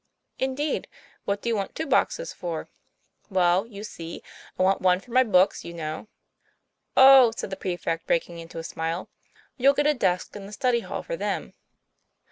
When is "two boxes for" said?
1.75-2.67